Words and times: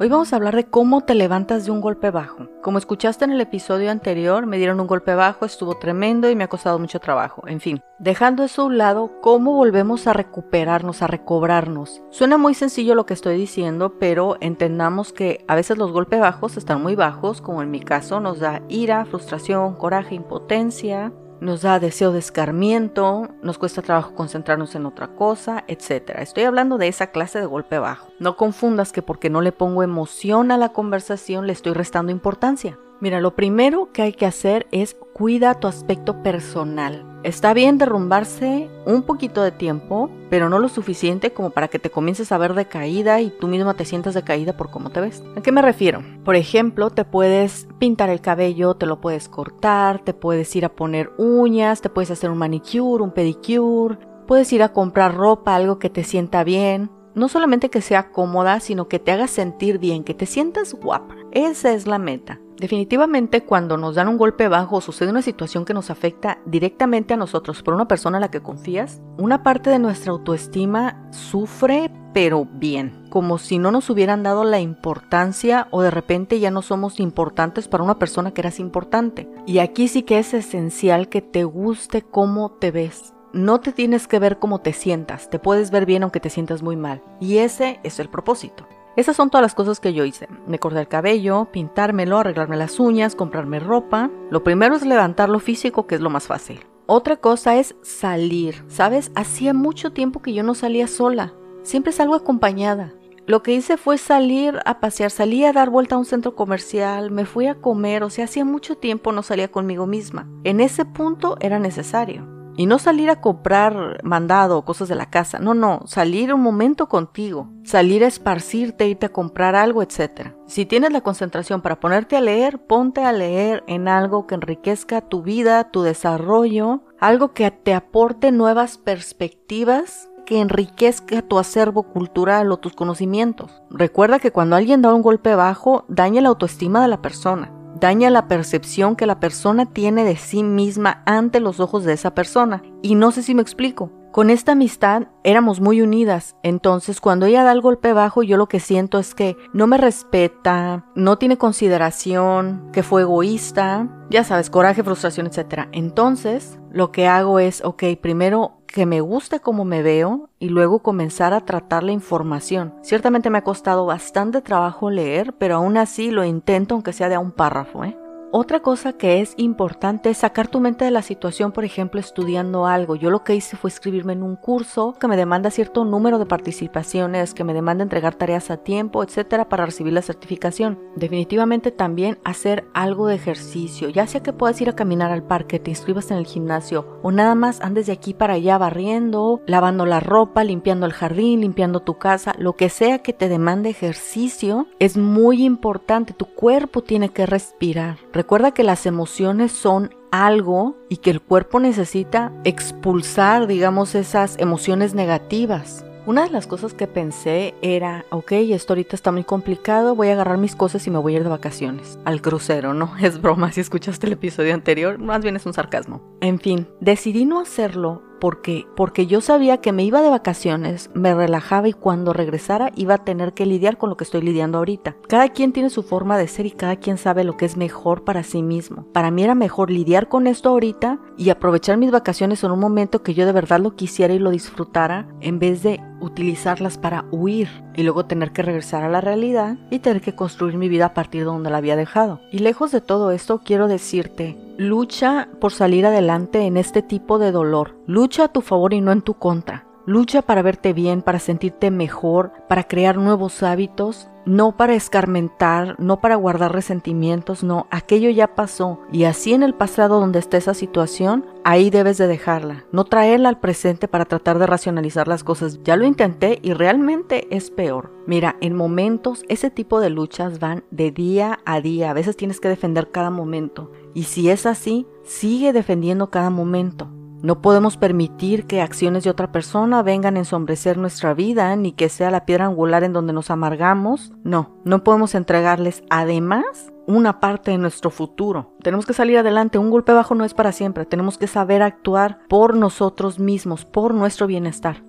Hoy 0.00 0.08
vamos 0.08 0.32
a 0.32 0.36
hablar 0.36 0.56
de 0.56 0.64
cómo 0.64 1.02
te 1.02 1.14
levantas 1.14 1.66
de 1.66 1.70
un 1.70 1.82
golpe 1.82 2.10
bajo. 2.10 2.48
Como 2.62 2.78
escuchaste 2.78 3.26
en 3.26 3.32
el 3.32 3.42
episodio 3.42 3.90
anterior, 3.90 4.46
me 4.46 4.56
dieron 4.56 4.80
un 4.80 4.86
golpe 4.86 5.14
bajo, 5.14 5.44
estuvo 5.44 5.76
tremendo 5.76 6.30
y 6.30 6.34
me 6.34 6.44
ha 6.44 6.48
costado 6.48 6.78
mucho 6.78 6.98
trabajo. 6.98 7.46
En 7.46 7.60
fin, 7.60 7.82
dejando 7.98 8.42
eso 8.42 8.62
a 8.62 8.64
un 8.64 8.78
lado, 8.78 9.20
¿cómo 9.20 9.52
volvemos 9.52 10.06
a 10.06 10.14
recuperarnos, 10.14 11.02
a 11.02 11.08
recobrarnos? 11.08 12.02
Suena 12.08 12.38
muy 12.38 12.54
sencillo 12.54 12.94
lo 12.94 13.04
que 13.04 13.12
estoy 13.12 13.36
diciendo, 13.36 13.98
pero 14.00 14.38
entendamos 14.40 15.12
que 15.12 15.44
a 15.46 15.54
veces 15.54 15.76
los 15.76 15.92
golpes 15.92 16.20
bajos 16.20 16.56
están 16.56 16.82
muy 16.82 16.94
bajos, 16.94 17.42
como 17.42 17.62
en 17.62 17.70
mi 17.70 17.80
caso 17.80 18.18
nos 18.18 18.40
da 18.40 18.62
ira, 18.68 19.04
frustración, 19.04 19.76
coraje, 19.76 20.14
impotencia, 20.14 21.12
nos 21.42 21.60
da 21.62 21.80
deseo 21.80 22.12
de 22.12 22.20
escarmiento, 22.20 23.28
nos 23.42 23.58
cuesta 23.58 23.82
trabajo 23.82 24.14
concentrarnos 24.14 24.76
en 24.76 24.86
otra 24.86 25.08
cosa, 25.08 25.64
etc. 25.66 26.10
Estoy 26.18 26.44
hablando 26.44 26.78
de 26.78 26.86
esa 26.86 27.08
clase 27.08 27.40
de 27.40 27.46
golpe 27.46 27.78
bajo. 27.78 28.08
No 28.20 28.36
confundas 28.36 28.92
que 28.92 29.02
porque 29.02 29.28
no 29.28 29.40
le 29.40 29.50
pongo 29.50 29.82
emoción 29.82 30.52
a 30.52 30.56
la 30.56 30.68
conversación 30.68 31.48
le 31.48 31.52
estoy 31.52 31.72
restando 31.72 32.12
importancia. 32.12 32.78
Mira, 33.00 33.20
lo 33.20 33.34
primero 33.34 33.90
que 33.92 34.02
hay 34.02 34.12
que 34.12 34.26
hacer 34.26 34.68
es 34.70 34.94
cuida 34.94 35.58
tu 35.58 35.66
aspecto 35.66 36.22
personal. 36.22 37.11
Está 37.24 37.54
bien 37.54 37.78
derrumbarse 37.78 38.68
un 38.84 39.02
poquito 39.02 39.44
de 39.44 39.52
tiempo, 39.52 40.10
pero 40.28 40.48
no 40.48 40.58
lo 40.58 40.68
suficiente 40.68 41.32
como 41.32 41.50
para 41.50 41.68
que 41.68 41.78
te 41.78 41.88
comiences 41.88 42.32
a 42.32 42.38
ver 42.38 42.54
decaída 42.54 43.20
y 43.20 43.30
tú 43.30 43.46
misma 43.46 43.74
te 43.74 43.84
sientas 43.84 44.14
decaída 44.14 44.56
por 44.56 44.70
cómo 44.70 44.90
te 44.90 45.00
ves. 45.00 45.22
¿A 45.36 45.40
qué 45.40 45.52
me 45.52 45.62
refiero? 45.62 46.02
Por 46.24 46.34
ejemplo, 46.34 46.90
te 46.90 47.04
puedes 47.04 47.68
pintar 47.78 48.10
el 48.10 48.20
cabello, 48.20 48.74
te 48.74 48.86
lo 48.86 49.00
puedes 49.00 49.28
cortar, 49.28 50.00
te 50.00 50.14
puedes 50.14 50.54
ir 50.56 50.64
a 50.64 50.74
poner 50.74 51.12
uñas, 51.16 51.80
te 51.80 51.90
puedes 51.90 52.10
hacer 52.10 52.28
un 52.28 52.38
manicure, 52.38 53.04
un 53.04 53.12
pedicure, 53.12 53.98
puedes 54.26 54.52
ir 54.52 54.64
a 54.64 54.72
comprar 54.72 55.14
ropa, 55.14 55.54
algo 55.54 55.78
que 55.78 55.90
te 55.90 56.02
sienta 56.02 56.42
bien. 56.42 56.90
No 57.14 57.28
solamente 57.28 57.70
que 57.70 57.82
sea 57.82 58.10
cómoda, 58.10 58.58
sino 58.58 58.88
que 58.88 58.98
te 58.98 59.12
haga 59.12 59.28
sentir 59.28 59.78
bien, 59.78 60.02
que 60.02 60.14
te 60.14 60.26
sientas 60.26 60.74
guapa. 60.74 61.21
Esa 61.32 61.72
es 61.72 61.86
la 61.86 61.98
meta. 61.98 62.38
Definitivamente 62.58 63.40
cuando 63.40 63.78
nos 63.78 63.94
dan 63.94 64.06
un 64.06 64.18
golpe 64.18 64.48
bajo 64.48 64.80
sucede 64.82 65.10
una 65.10 65.22
situación 65.22 65.64
que 65.64 65.74
nos 65.74 65.90
afecta 65.90 66.38
directamente 66.44 67.14
a 67.14 67.16
nosotros 67.16 67.62
por 67.62 67.74
una 67.74 67.88
persona 67.88 68.18
a 68.18 68.20
la 68.20 68.30
que 68.30 68.42
confías, 68.42 69.00
una 69.16 69.42
parte 69.42 69.70
de 69.70 69.78
nuestra 69.78 70.12
autoestima 70.12 71.08
sufre 71.10 71.90
pero 72.12 72.44
bien, 72.44 73.06
como 73.08 73.38
si 73.38 73.58
no 73.58 73.70
nos 73.70 73.88
hubieran 73.88 74.22
dado 74.22 74.44
la 74.44 74.60
importancia 74.60 75.68
o 75.70 75.80
de 75.80 75.90
repente 75.90 76.38
ya 76.38 76.50
no 76.50 76.60
somos 76.60 77.00
importantes 77.00 77.66
para 77.66 77.82
una 77.82 77.98
persona 77.98 78.32
que 78.32 78.42
eras 78.42 78.60
importante. 78.60 79.30
Y 79.46 79.58
aquí 79.58 79.88
sí 79.88 80.02
que 80.02 80.18
es 80.18 80.34
esencial 80.34 81.08
que 81.08 81.22
te 81.22 81.44
guste 81.44 82.02
cómo 82.02 82.50
te 82.50 82.70
ves. 82.70 83.14
No 83.32 83.60
te 83.60 83.72
tienes 83.72 84.06
que 84.06 84.18
ver 84.18 84.38
cómo 84.38 84.60
te 84.60 84.74
sientas, 84.74 85.30
te 85.30 85.38
puedes 85.38 85.70
ver 85.70 85.86
bien 85.86 86.02
aunque 86.02 86.20
te 86.20 86.28
sientas 86.28 86.62
muy 86.62 86.76
mal. 86.76 87.02
Y 87.18 87.38
ese 87.38 87.80
es 87.82 87.98
el 87.98 88.10
propósito. 88.10 88.66
Esas 88.96 89.16
son 89.16 89.30
todas 89.30 89.42
las 89.42 89.54
cosas 89.54 89.80
que 89.80 89.94
yo 89.94 90.04
hice. 90.04 90.28
Me 90.46 90.58
corté 90.58 90.80
el 90.80 90.88
cabello, 90.88 91.48
pintármelo, 91.50 92.18
arreglarme 92.18 92.56
las 92.56 92.78
uñas, 92.78 93.14
comprarme 93.14 93.58
ropa. 93.58 94.10
Lo 94.30 94.44
primero 94.44 94.76
es 94.76 94.84
levantar 94.84 95.28
lo 95.28 95.40
físico, 95.40 95.86
que 95.86 95.94
es 95.94 96.00
lo 96.00 96.10
más 96.10 96.26
fácil. 96.26 96.60
Otra 96.86 97.16
cosa 97.16 97.56
es 97.56 97.74
salir. 97.82 98.64
¿Sabes? 98.68 99.10
Hacía 99.14 99.54
mucho 99.54 99.92
tiempo 99.92 100.20
que 100.20 100.34
yo 100.34 100.42
no 100.42 100.54
salía 100.54 100.86
sola. 100.88 101.32
Siempre 101.62 101.92
salgo 101.92 102.14
acompañada. 102.14 102.92
Lo 103.24 103.42
que 103.42 103.54
hice 103.54 103.76
fue 103.76 103.98
salir 103.98 104.58
a 104.64 104.80
pasear, 104.80 105.12
salí 105.12 105.44
a 105.44 105.52
dar 105.52 105.70
vuelta 105.70 105.94
a 105.94 105.98
un 105.98 106.04
centro 106.04 106.34
comercial, 106.34 107.12
me 107.12 107.24
fui 107.24 107.46
a 107.46 107.54
comer, 107.54 108.02
o 108.02 108.10
sea, 108.10 108.24
hacía 108.24 108.44
mucho 108.44 108.76
tiempo 108.76 109.12
no 109.12 109.22
salía 109.22 109.48
conmigo 109.48 109.86
misma. 109.86 110.26
En 110.42 110.60
ese 110.60 110.84
punto 110.84 111.36
era 111.40 111.60
necesario. 111.60 112.31
Y 112.56 112.66
no 112.66 112.78
salir 112.78 113.10
a 113.10 113.20
comprar 113.20 114.00
mandado 114.02 114.58
o 114.58 114.64
cosas 114.64 114.88
de 114.88 114.94
la 114.94 115.10
casa. 115.10 115.38
No, 115.38 115.54
no, 115.54 115.80
salir 115.86 116.34
un 116.34 116.42
momento 116.42 116.88
contigo. 116.88 117.48
Salir 117.64 118.04
a 118.04 118.08
esparcirte, 118.08 118.88
irte 118.88 119.06
a 119.06 119.12
comprar 119.12 119.54
algo, 119.54 119.82
etc. 119.82 120.32
Si 120.46 120.66
tienes 120.66 120.92
la 120.92 121.00
concentración 121.00 121.62
para 121.62 121.80
ponerte 121.80 122.16
a 122.16 122.20
leer, 122.20 122.58
ponte 122.66 123.04
a 123.04 123.12
leer 123.12 123.64
en 123.66 123.88
algo 123.88 124.26
que 124.26 124.34
enriquezca 124.34 125.00
tu 125.00 125.22
vida, 125.22 125.70
tu 125.70 125.82
desarrollo, 125.82 126.82
algo 127.00 127.32
que 127.32 127.50
te 127.50 127.74
aporte 127.74 128.32
nuevas 128.32 128.78
perspectivas 128.78 130.08
que 130.26 130.40
enriquezca 130.40 131.22
tu 131.22 131.38
acervo 131.38 131.82
cultural 131.84 132.52
o 132.52 132.58
tus 132.58 132.74
conocimientos. 132.74 133.62
Recuerda 133.70 134.18
que 134.18 134.30
cuando 134.30 134.56
alguien 134.56 134.82
da 134.82 134.94
un 134.94 135.02
golpe 135.02 135.34
bajo, 135.34 135.84
daña 135.88 136.20
la 136.20 136.28
autoestima 136.28 136.80
de 136.80 136.88
la 136.88 137.02
persona 137.02 137.61
daña 137.82 138.10
la 138.10 138.28
percepción 138.28 138.94
que 138.94 139.06
la 139.06 139.18
persona 139.18 139.66
tiene 139.66 140.04
de 140.04 140.16
sí 140.16 140.44
misma 140.44 141.02
ante 141.04 141.40
los 141.40 141.58
ojos 141.58 141.82
de 141.82 141.92
esa 141.92 142.14
persona. 142.14 142.62
Y 142.80 142.94
no 142.94 143.10
sé 143.10 143.24
si 143.24 143.34
me 143.34 143.42
explico. 143.42 143.90
Con 144.12 144.30
esta 144.30 144.52
amistad 144.52 145.08
éramos 145.24 145.60
muy 145.60 145.80
unidas, 145.80 146.36
entonces 146.42 147.00
cuando 147.00 147.24
ella 147.24 147.44
da 147.44 147.52
el 147.52 147.62
golpe 147.62 147.94
bajo 147.94 148.22
yo 148.22 148.36
lo 148.36 148.46
que 148.46 148.60
siento 148.60 148.98
es 148.98 149.14
que 149.14 149.38
no 149.54 149.66
me 149.66 149.78
respeta, 149.78 150.84
no 150.94 151.16
tiene 151.16 151.38
consideración, 151.38 152.68
que 152.74 152.82
fue 152.82 153.02
egoísta, 153.02 153.88
ya 154.10 154.22
sabes, 154.22 154.50
coraje, 154.50 154.84
frustración, 154.84 155.26
etc. 155.26 155.66
Entonces 155.72 156.58
lo 156.70 156.92
que 156.92 157.08
hago 157.08 157.38
es, 157.38 157.64
ok, 157.64 157.84
primero 158.02 158.61
que 158.72 158.86
me 158.86 159.00
guste 159.00 159.40
cómo 159.40 159.64
me 159.64 159.82
veo 159.82 160.30
y 160.38 160.48
luego 160.48 160.80
comenzar 160.80 161.34
a 161.34 161.44
tratar 161.44 161.84
la 161.84 161.92
información. 161.92 162.74
Ciertamente 162.82 163.30
me 163.30 163.38
ha 163.38 163.44
costado 163.44 163.86
bastante 163.86 164.40
trabajo 164.40 164.90
leer, 164.90 165.34
pero 165.34 165.56
aún 165.56 165.76
así 165.76 166.10
lo 166.10 166.24
intento 166.24 166.74
aunque 166.74 166.92
sea 166.92 167.08
de 167.08 167.14
a 167.14 167.20
un 167.20 167.30
párrafo, 167.30 167.84
¿eh? 167.84 167.96
Otra 168.34 168.60
cosa 168.60 168.94
que 168.94 169.20
es 169.20 169.34
importante 169.36 170.08
es 170.08 170.16
sacar 170.16 170.48
tu 170.48 170.58
mente 170.58 170.86
de 170.86 170.90
la 170.90 171.02
situación, 171.02 171.52
por 171.52 171.66
ejemplo, 171.66 172.00
estudiando 172.00 172.64
algo. 172.64 172.96
Yo 172.96 173.10
lo 173.10 173.24
que 173.24 173.34
hice 173.34 173.58
fue 173.58 173.68
escribirme 173.68 174.14
en 174.14 174.22
un 174.22 174.36
curso 174.36 174.94
que 174.98 175.06
me 175.06 175.18
demanda 175.18 175.50
cierto 175.50 175.84
número 175.84 176.18
de 176.18 176.24
participaciones, 176.24 177.34
que 177.34 177.44
me 177.44 177.52
demanda 177.52 177.82
entregar 177.82 178.14
tareas 178.14 178.50
a 178.50 178.56
tiempo, 178.56 179.02
etcétera, 179.02 179.50
para 179.50 179.66
recibir 179.66 179.92
la 179.92 180.00
certificación. 180.00 180.78
Definitivamente 180.96 181.72
también 181.72 182.20
hacer 182.24 182.64
algo 182.72 183.06
de 183.06 183.16
ejercicio, 183.16 183.90
ya 183.90 184.06
sea 184.06 184.22
que 184.22 184.32
puedas 184.32 184.58
ir 184.62 184.70
a 184.70 184.76
caminar 184.76 185.10
al 185.10 185.24
parque, 185.24 185.60
te 185.60 185.68
inscribas 185.68 186.10
en 186.10 186.16
el 186.16 186.24
gimnasio 186.24 187.00
o 187.02 187.12
nada 187.12 187.34
más 187.34 187.60
andes 187.60 187.84
de 187.84 187.92
aquí 187.92 188.14
para 188.14 188.32
allá 188.32 188.56
barriendo, 188.56 189.42
lavando 189.46 189.84
la 189.84 190.00
ropa, 190.00 190.42
limpiando 190.42 190.86
el 190.86 190.94
jardín, 190.94 191.42
limpiando 191.42 191.80
tu 191.80 191.98
casa, 191.98 192.34
lo 192.38 192.54
que 192.54 192.70
sea 192.70 193.00
que 193.00 193.12
te 193.12 193.28
demande 193.28 193.68
ejercicio, 193.68 194.68
es 194.78 194.96
muy 194.96 195.44
importante. 195.44 196.14
Tu 196.14 196.24
cuerpo 196.24 196.80
tiene 196.80 197.10
que 197.10 197.26
respirar 197.26 197.98
Recuerda 198.22 198.54
que 198.54 198.62
las 198.62 198.86
emociones 198.86 199.50
son 199.50 199.96
algo 200.12 200.76
y 200.88 200.98
que 200.98 201.10
el 201.10 201.20
cuerpo 201.20 201.58
necesita 201.58 202.30
expulsar, 202.44 203.48
digamos, 203.48 203.96
esas 203.96 204.38
emociones 204.38 204.94
negativas. 204.94 205.84
Una 206.06 206.22
de 206.22 206.30
las 206.30 206.46
cosas 206.46 206.72
que 206.72 206.86
pensé 206.86 207.52
era, 207.62 208.04
ok, 208.10 208.30
esto 208.30 208.74
ahorita 208.74 208.94
está 208.94 209.10
muy 209.10 209.24
complicado, 209.24 209.96
voy 209.96 210.10
a 210.10 210.12
agarrar 210.12 210.38
mis 210.38 210.54
cosas 210.54 210.86
y 210.86 210.90
me 210.90 210.98
voy 210.98 211.14
a 211.14 211.16
ir 211.16 211.24
de 211.24 211.30
vacaciones. 211.30 211.98
Al 212.04 212.22
crucero, 212.22 212.74
¿no? 212.74 212.92
Es 213.02 213.20
broma 213.20 213.50
si 213.50 213.60
escuchaste 213.60 214.06
el 214.06 214.12
episodio 214.12 214.54
anterior, 214.54 214.98
más 214.98 215.22
bien 215.22 215.34
es 215.34 215.44
un 215.44 215.52
sarcasmo. 215.52 216.00
En 216.20 216.38
fin, 216.38 216.68
decidí 216.78 217.24
no 217.24 217.40
hacerlo 217.40 218.04
porque 218.22 218.68
porque 218.76 219.08
yo 219.08 219.20
sabía 219.20 219.56
que 219.56 219.72
me 219.72 219.82
iba 219.82 220.00
de 220.00 220.08
vacaciones, 220.08 220.90
me 220.94 221.12
relajaba 221.12 221.66
y 221.66 221.72
cuando 221.72 222.12
regresara 222.12 222.70
iba 222.76 222.94
a 222.94 223.04
tener 223.04 223.32
que 223.32 223.46
lidiar 223.46 223.78
con 223.78 223.90
lo 223.90 223.96
que 223.96 224.04
estoy 224.04 224.22
lidiando 224.22 224.58
ahorita. 224.58 224.94
Cada 225.08 225.30
quien 225.30 225.52
tiene 225.52 225.70
su 225.70 225.82
forma 225.82 226.16
de 226.16 226.28
ser 226.28 226.46
y 226.46 226.52
cada 226.52 226.76
quien 226.76 226.98
sabe 226.98 227.24
lo 227.24 227.36
que 227.36 227.46
es 227.46 227.56
mejor 227.56 228.04
para 228.04 228.22
sí 228.22 228.44
mismo. 228.44 228.86
Para 228.92 229.10
mí 229.10 229.24
era 229.24 229.34
mejor 229.34 229.72
lidiar 229.72 230.08
con 230.08 230.28
esto 230.28 230.50
ahorita 230.50 231.00
y 231.16 231.30
aprovechar 231.30 231.78
mis 231.78 231.90
vacaciones 231.90 232.44
en 232.44 232.52
un 232.52 232.60
momento 232.60 233.02
que 233.02 233.12
yo 233.12 233.26
de 233.26 233.32
verdad 233.32 233.58
lo 233.58 233.74
quisiera 233.74 234.14
y 234.14 234.20
lo 234.20 234.30
disfrutara 234.30 235.08
en 235.20 235.40
vez 235.40 235.64
de 235.64 235.80
utilizarlas 236.00 236.78
para 236.78 237.06
huir 237.10 237.48
y 237.74 237.82
luego 237.82 238.06
tener 238.06 238.32
que 238.32 238.42
regresar 238.42 238.84
a 238.84 238.88
la 238.88 239.00
realidad 239.00 239.56
y 239.70 239.80
tener 239.80 240.00
que 240.00 240.14
construir 240.14 240.56
mi 240.56 240.68
vida 240.68 240.86
a 240.86 240.94
partir 240.94 241.22
de 241.22 241.26
donde 241.26 241.50
la 241.50 241.58
había 241.58 241.74
dejado. 241.74 242.20
Y 242.30 242.38
lejos 242.38 242.70
de 242.70 242.80
todo 242.80 243.10
esto 243.10 243.40
quiero 243.44 243.66
decirte 243.66 244.36
Lucha 244.62 245.28
por 245.40 245.52
salir 245.52 245.86
adelante 245.86 246.42
en 246.42 246.56
este 246.56 246.82
tipo 246.82 247.18
de 247.18 247.32
dolor. 247.32 247.74
Lucha 247.88 248.26
a 248.26 248.28
tu 248.28 248.42
favor 248.42 248.72
y 248.72 248.80
no 248.80 248.92
en 248.92 249.02
tu 249.02 249.14
contra. 249.14 249.66
Lucha 249.86 250.22
para 250.22 250.40
verte 250.40 250.72
bien, 250.72 251.02
para 251.02 251.18
sentirte 251.18 251.72
mejor, 251.72 252.30
para 252.48 252.62
crear 252.62 252.96
nuevos 252.96 253.42
hábitos, 253.42 254.08
no 254.24 254.56
para 254.56 254.74
escarmentar, 254.74 255.76
no 255.78 256.00
para 256.00 256.16
guardar 256.16 256.52
resentimientos, 256.52 257.42
no, 257.42 257.66
aquello 257.70 258.10
ya 258.10 258.34
pasó 258.34 258.80
y 258.92 259.04
así 259.04 259.32
en 259.32 259.42
el 259.42 259.54
pasado 259.54 260.00
donde 260.00 260.18
esté 260.18 260.36
esa 260.36 260.54
situación, 260.54 261.24
ahí 261.44 261.70
debes 261.70 261.98
de 261.98 262.06
dejarla, 262.06 262.64
no 262.72 262.84
traerla 262.84 263.28
al 263.28 263.40
presente 263.40 263.88
para 263.88 264.04
tratar 264.04 264.38
de 264.38 264.46
racionalizar 264.46 265.08
las 265.08 265.24
cosas. 265.24 265.60
Ya 265.64 265.76
lo 265.76 265.86
intenté 265.86 266.38
y 266.42 266.52
realmente 266.52 267.26
es 267.34 267.50
peor. 267.50 267.90
Mira, 268.06 268.36
en 268.40 268.54
momentos 268.54 269.24
ese 269.28 269.50
tipo 269.50 269.80
de 269.80 269.90
luchas 269.90 270.38
van 270.38 270.64
de 270.70 270.90
día 270.90 271.40
a 271.44 271.60
día, 271.60 271.90
a 271.90 271.94
veces 271.94 272.16
tienes 272.16 272.40
que 272.40 272.48
defender 272.48 272.90
cada 272.90 273.10
momento 273.10 273.70
y 273.94 274.04
si 274.04 274.30
es 274.30 274.46
así, 274.46 274.86
sigue 275.04 275.52
defendiendo 275.52 276.10
cada 276.10 276.30
momento. 276.30 276.88
No 277.22 277.40
podemos 277.40 277.76
permitir 277.76 278.46
que 278.46 278.60
acciones 278.60 279.04
de 279.04 279.10
otra 279.10 279.30
persona 279.30 279.82
vengan 279.84 280.16
a 280.16 280.18
ensombrecer 280.18 280.76
nuestra 280.76 281.14
vida, 281.14 281.54
ni 281.54 281.70
que 281.70 281.88
sea 281.88 282.10
la 282.10 282.24
piedra 282.26 282.46
angular 282.46 282.82
en 282.82 282.92
donde 282.92 283.12
nos 283.12 283.30
amargamos. 283.30 284.12
No, 284.24 284.56
no 284.64 284.82
podemos 284.82 285.14
entregarles 285.14 285.84
además 285.88 286.72
una 286.88 287.20
parte 287.20 287.52
de 287.52 287.58
nuestro 287.58 287.90
futuro. 287.90 288.56
Tenemos 288.62 288.86
que 288.86 288.92
salir 288.92 289.18
adelante, 289.18 289.58
un 289.58 289.70
golpe 289.70 289.92
bajo 289.92 290.16
no 290.16 290.24
es 290.24 290.34
para 290.34 290.50
siempre, 290.50 290.84
tenemos 290.84 291.16
que 291.16 291.28
saber 291.28 291.62
actuar 291.62 292.18
por 292.28 292.56
nosotros 292.56 293.20
mismos, 293.20 293.64
por 293.64 293.94
nuestro 293.94 294.26
bienestar. 294.26 294.84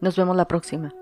Nos 0.00 0.16
vemos 0.16 0.36
la 0.36 0.48
próxima. 0.48 0.92